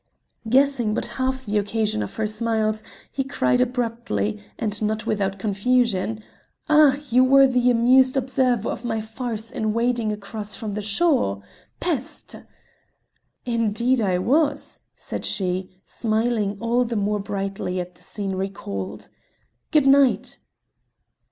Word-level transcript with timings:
Guessing 0.49 0.95
but 0.95 1.05
half 1.21 1.45
the 1.45 1.59
occasion 1.59 2.01
of 2.01 2.15
her 2.15 2.25
smiles, 2.25 2.81
he 3.11 3.23
cried 3.23 3.61
abruptly, 3.61 4.43
and 4.57 4.81
not 4.81 5.05
without 5.05 5.37
confusion: 5.37 6.23
"Ah! 6.67 6.97
you 7.11 7.23
were 7.23 7.45
the 7.45 7.69
amused 7.69 8.17
observer 8.17 8.67
of 8.71 8.83
my 8.83 8.99
farce 8.99 9.51
in 9.51 9.73
wading 9.75 10.11
across 10.11 10.55
from 10.55 10.73
the 10.73 10.81
shore. 10.81 11.43
Peste!" 11.79 12.37
"Indeed 13.45 13.99
and 13.99 14.09
I 14.09 14.17
was!" 14.17 14.79
said 14.95 15.23
she, 15.23 15.69
smiling 15.85 16.57
all 16.59 16.83
the 16.83 16.95
more 16.95 17.19
brightly 17.19 17.79
at 17.79 17.93
the 17.93 18.01
scene 18.01 18.31
recalled. 18.33 19.07
"Good 19.69 19.85
night!" 19.85 20.39